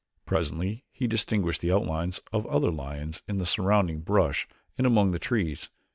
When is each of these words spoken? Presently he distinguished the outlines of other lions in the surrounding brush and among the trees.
Presently 0.25 0.83
he 0.91 1.05
distinguished 1.05 1.61
the 1.61 1.71
outlines 1.71 2.21
of 2.33 2.47
other 2.47 2.71
lions 2.71 3.21
in 3.27 3.37
the 3.37 3.45
surrounding 3.45 3.99
brush 3.99 4.47
and 4.75 4.87
among 4.87 5.11
the 5.11 5.19
trees. 5.19 5.69